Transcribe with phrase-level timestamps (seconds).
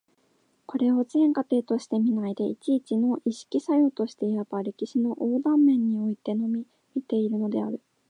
[0.65, 7.79] これを全過程として見ないで、一々の意識作用として、いわば歴史の横断面においてのみ見ているのである。